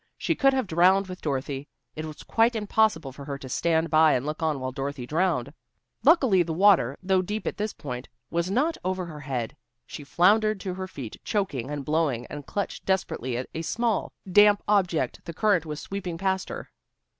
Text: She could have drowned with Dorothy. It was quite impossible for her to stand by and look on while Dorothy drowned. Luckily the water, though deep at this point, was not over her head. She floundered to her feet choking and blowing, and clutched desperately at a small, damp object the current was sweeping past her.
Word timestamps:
She 0.17 0.33
could 0.33 0.53
have 0.53 0.65
drowned 0.65 1.05
with 1.05 1.21
Dorothy. 1.21 1.67
It 1.95 2.05
was 2.05 2.23
quite 2.23 2.55
impossible 2.55 3.11
for 3.11 3.23
her 3.25 3.37
to 3.37 3.47
stand 3.47 3.91
by 3.91 4.13
and 4.13 4.25
look 4.25 4.41
on 4.41 4.59
while 4.59 4.71
Dorothy 4.71 5.05
drowned. 5.05 5.53
Luckily 6.03 6.41
the 6.41 6.55
water, 6.55 6.97
though 7.03 7.21
deep 7.21 7.45
at 7.45 7.57
this 7.57 7.71
point, 7.71 8.09
was 8.31 8.49
not 8.49 8.79
over 8.83 9.05
her 9.05 9.19
head. 9.19 9.55
She 9.85 10.03
floundered 10.03 10.59
to 10.61 10.73
her 10.73 10.87
feet 10.87 11.17
choking 11.23 11.69
and 11.69 11.85
blowing, 11.85 12.25
and 12.31 12.47
clutched 12.47 12.83
desperately 12.83 13.37
at 13.37 13.47
a 13.53 13.61
small, 13.61 14.11
damp 14.31 14.63
object 14.67 15.23
the 15.25 15.33
current 15.35 15.67
was 15.67 15.79
sweeping 15.79 16.17
past 16.17 16.49
her. 16.49 16.71